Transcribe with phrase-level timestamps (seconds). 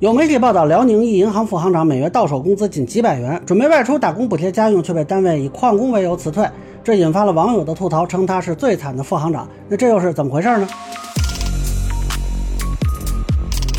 [0.00, 6.48] 有媒体报道，辽宁一银行副行长每月到手工资仅几百元，准备外出打工补贴家用，却被单位以旷工为由辞退，
[6.82, 9.46] 这引发了网友的吐槽，称他是最惨的副行长。
[9.68, 10.66] 那这又是怎么回事呢？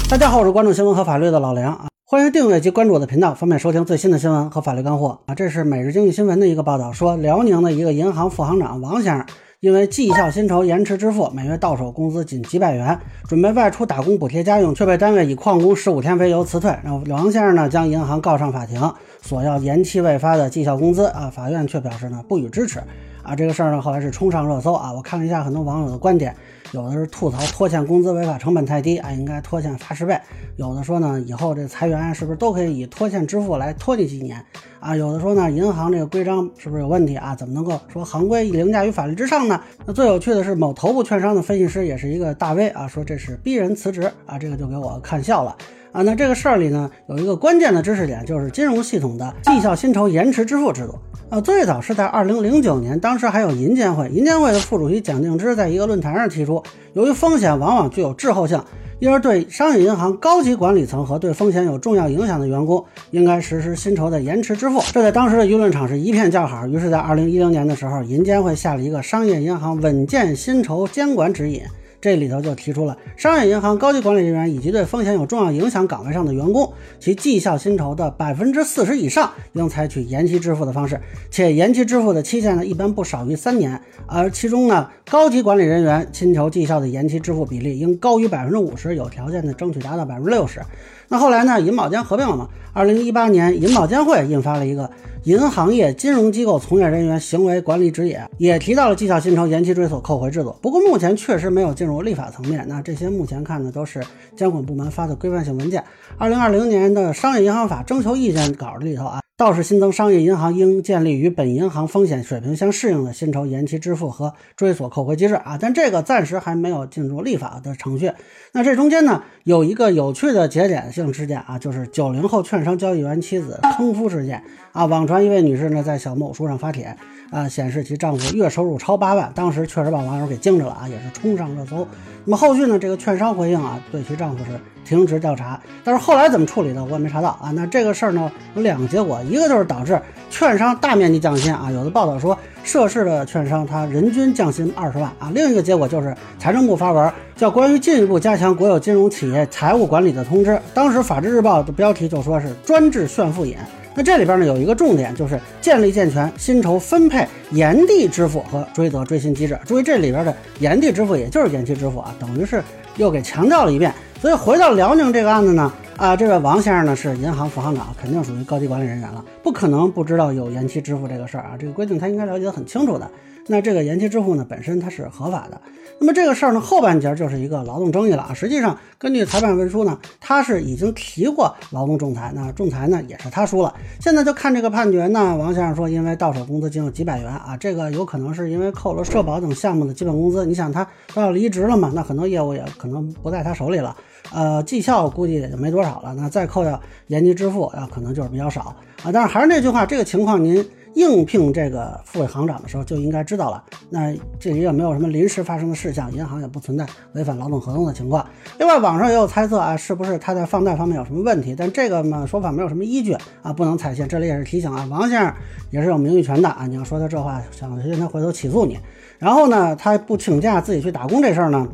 [0.07, 5.33] 大家好，我是关注新闻和法律的老梁啊，欢迎订阅及关注我的频道，方便收听最新的新闻和法律干货啊。
[5.33, 9.25] 这是每日经济新闻的一个报道，说辽宁的一个银行副行长王先生。
[9.61, 12.99] 因为绩效薪酬延迟支付，每月到手工资仅几百元，
[13.29, 16.71] 准备外出打工补贴家用，却被单位以旷工十五天为由辞退。
[16.83, 22.81] 然后王先生呢，将银行告上法庭，索要延期未发的绩效工资啊，法院却表示呢不予支持
[23.21, 23.35] 啊。
[23.35, 24.91] 这个事儿呢，后来是冲上热搜啊。
[24.91, 26.35] 我看了一下很多网友的观点。
[26.71, 30.15] 有的是吐槽拖欠工资违法成本太低啊，应该拖欠罚十倍；
[30.55, 34.41] 有的说呢，以后这裁员是不是都可以以拖欠支付来拖你几年
[34.79, 34.95] 啊？
[34.95, 37.35] 有的说呢，银行这个规章是不是有问题啊？
[37.35, 39.61] 怎么能够说行规凌驾于法律之上呢？
[39.85, 45.55] 那最有趣的是，某头部券商的分析师也是一个大 V 啊，说这是逼人辞职啊，这个就给我看笑了
[45.91, 46.01] 啊。
[46.01, 50.95] 那这个事儿里呢，有一个关键的知识点，就是金融系统的绩效薪酬延迟支付制度。
[51.29, 56.61] 呃，最早是在二零零九年，当时还有银监会，银监会的副主席蒋敬之在一个论坛上提出，
[56.93, 58.61] 由于风险往往具有滞后性，
[58.99, 64.81] 因而对商业银行高级管理层和对风险有重要影响的员工，应该实施薪酬的延迟支付。
[64.91, 66.67] 这在当时的舆论场是一片叫好。
[66.67, 71.61] 于是，在二零一零年的时候，银监会下了一个商业银行稳健薪酬监管指引。
[72.01, 90.59] 这里头就提出了，商业银行高级管理人员以及对风险有重要影响岗位上的员工，其绩效薪酬的百分之四十以上应采取延期支付的方式，且延期支付的期限呢一般不少于三年，而其中呢高级管理人员薪酬绩效的延期支付比例应高于百分之五十，有条件的争取达到百分之六十。
[91.07, 91.59] 那后来呢？
[91.59, 92.47] 银保监合并了嘛？
[92.73, 94.87] 二零一八年，银保监会印发了一个
[95.23, 100.55] 《银行业金融机构从业人员行为管理指引》，也提到了绩效薪酬延期追索扣回制度。
[100.61, 102.65] 不过目前确实没有进入立法层面。
[102.69, 104.01] 那这些目前看的都是
[104.37, 105.83] 监管部门发的规范性文件。
[106.17, 109.19] 二零二零年的商业银行法征求意见稿里头啊。
[109.41, 118.11] 倒是新增商业银行应建立与本银行风险水平相适应的薪酬延期支付和追索扣回机制啊，但这个暂时还没有进入立法的程序。
[118.51, 124.43] 那这中间呢，有一个有趣的节点性事件啊，就是九零后券商交易员妻子坑夫事件
[124.73, 124.85] 啊。
[124.85, 126.95] 网传一位女士呢在小某书上发帖
[127.31, 131.87] 啊，显示其丈夫月收入超八万，当时确实把网友给惊着了啊，也是冲上热搜。
[132.25, 134.51] 那么后续呢，这个券商回应啊，对其丈夫是。
[134.83, 137.51] 停职调查，但是后来怎么处理的我也没查到啊。
[137.53, 139.99] 那这个事儿呢有两个结果，一个就是导致
[140.29, 145.31] 券商大面积降薪啊，有的报道说涉事的券商他人均降薪二十万啊。
[145.33, 153.55] 另一个结果就是财政部发文叫关于进一步加强国有金融企业财务管理的通知，当时法制日报的标题就说是专治炫富瘾。
[153.93, 159.59] 那这里边呢有一个重点就是建立健全薪酬分配延递支付和追责追薪机制。
[159.65, 162.63] 注意这里边的延递支付也就是延期支付啊，等于是
[162.97, 163.93] 又给强调了一遍。
[164.19, 173.09] 所以回到辽宁这个案子呢，啊，这位王先生呢是银行副行长，肯定属于高级管理人员了，不可能不知道有延期支付这个事儿啊，这个规定他应该了解得很清楚的。
[173.47, 175.59] 那这个延期支付呢，本身它是合法的。
[175.99, 178.33] 那么这个事儿呢，后半截就是一个劳动争议了啊。
[178.33, 183.71] 实际上，根据裁判文书呢，他是已经提过劳动仲裁，那仲裁呢也是他输了。
[183.99, 190.43] 现在就看这个判决呢，王先生说，因为到手工资仅有几百元啊，这个有可能是因为扣了社保等项目的基本工资。
[190.43, 193.95] 你想他都要离职了嘛，那很多业务也可能不在他手里了。
[194.33, 196.15] 呃，绩效估计也就没多少了。
[196.15, 199.11] 那再扣掉延期支付，啊，可能就是比较少啊。
[199.11, 200.67] 但是还是那句话，这个情况您。
[200.93, 208.25] 应聘这个副行长的时候就应该知道了，那这里也没有什么临时发生的事项，银行也不存在违反劳动合同的情况。
[208.59, 211.55] 另外，网上也有猜测啊，是不是他在放贷方面有什么问题？
[211.57, 214.07] 但这个嘛说法没有什么依据啊，不能采信。
[214.07, 215.33] 这里也是提醒啊，王先生
[215.69, 218.77] 也是有名誉权的啊，你要说他这话，小心他回头起诉你。
[219.17, 221.67] 然后呢，他不请假自己去打工这事儿呢，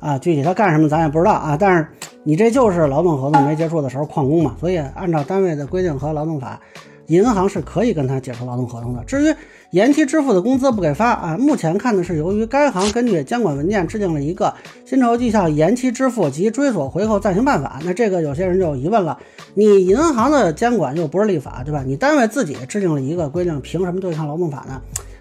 [0.00, 1.56] 啊，具体他干什么咱也不知道啊。
[1.58, 1.86] 但是
[2.22, 6.60] 你这就是劳动合同没结束的时候旷工嘛，所以按照单位的规定和劳动法。
[7.08, 9.04] 银行是可以跟他解除劳动合同的。
[9.04, 9.34] 至于
[9.70, 14.54] 延期支付的工资不给发啊，目前看的是由于该行根据监管文件制定了一个
[14.86, 17.78] 薪酬绩效延期支付及追索回扣暂行办法。
[17.84, 19.18] 那这个有些人就有疑问了：
[19.52, 21.82] 你银行的监管又不是立法，对吧？
[21.84, 24.80] 你单位自己制定了一个规定，凭什么对抗劳动法呢？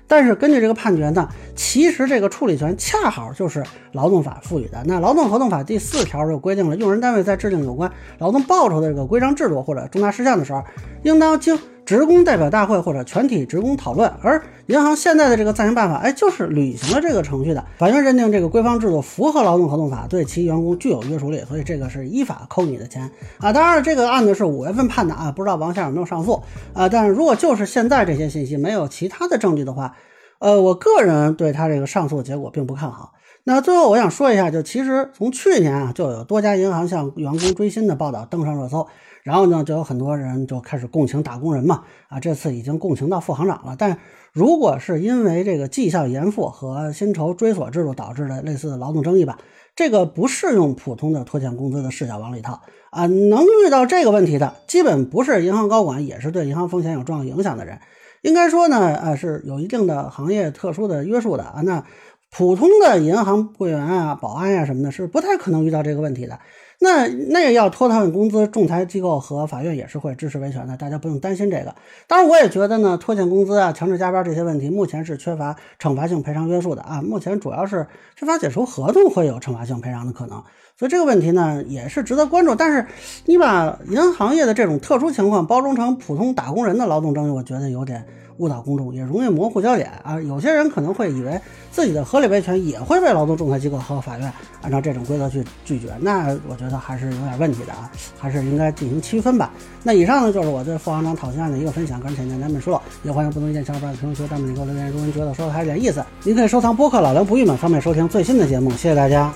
[0.09, 3.61] 但是根据这个判决呢，其实这个处理权恰好就是
[3.91, 4.81] 劳动法赋予的。
[4.85, 10.63] 那劳动合同法第四条就规定了，用人单位在制定有关劳动报酬的这个规章制度或者重大事项的时候，
[11.03, 17.63] 应当经职工代表大会或者全体职工讨论，而银行现在的这个暂行办法，哎，就是履行了这个程序的。
[17.77, 23.53] 法院认定这个规范制度符合劳动合同法，对其员工具有约束力，所以这个是依法扣你的钱啊。
[23.53, 26.43] 当然，这个案子是五月份判的啊，不知道王先生有没有上诉
[26.73, 26.89] 啊？
[26.89, 29.95] 但是如果就是现在这些信息没有其他的证据的话，
[30.39, 33.13] 呃，我个人对他这个上诉结果并不看好。
[33.49, 38.85] 那最后我想说一下，就其实从去年啊，就有多家银行向员工追薪的报道登上热搜，
[39.23, 43.73] 然后呢，就有很多人就开始共情打工人嘛，啊，这次已经共情到副行长了。
[43.79, 43.99] 但
[44.33, 49.37] 如果是因为这个绩效延付和薪酬追索制度导致的类似的劳动争议吧，
[49.77, 52.59] 这个不适用普通的拖欠工资的视角往里套
[52.89, 53.05] 啊。
[53.05, 57.79] 能遇到这个问题的，基本不是银行高管，也是对银行风险有重要影响的人。
[58.23, 61.61] 应该说呢，呃，是有一定的行业特殊的约束的啊。
[61.61, 61.85] 那
[62.29, 66.37] 普通的银行柜员啊、保安呀什么的，是不太可能遇到这个问题的。
[66.79, 71.73] 那那要拖他们工资，仲裁机构和法院也是会支持维权的，大家不用担心这个。
[72.05, 77.01] 当然，我也觉得呢，拖欠工资啊、强制加班这些问题，目前是缺乏惩罚性赔偿约束的啊。
[77.01, 80.43] 目前主要是非法解除合同会有惩罚性赔偿的可能，
[80.77, 82.53] 所以这个问题呢也是值得关注。
[82.53, 82.85] 但是
[83.25, 88.05] 你把银行业的这种特殊情况包装成普通打工人的劳动争议，我觉得有点。
[88.37, 90.19] 误导公众也容易模糊焦点啊！
[90.21, 91.39] 有些人可能会以为
[91.71, 94.31] 自己的合理维权也会被劳动仲裁机构和法院
[94.61, 99.51] 按照这种规则去拒绝，那我觉得还是有点问题的啊，还是应该进行区分吧。
[99.83, 104.87] 那以上呢就是我对副行长讨薪案的一个分享，个人浅见难免疏漏，也欢迎不同意见小伙伴在评论区、弹幕里给我留言。
[104.87, 108.69] 如果您觉得说的还有点意思，您可以收藏播客老梁不郁闷，方便收听最新的节目。
[108.71, 109.33] 谢谢大家。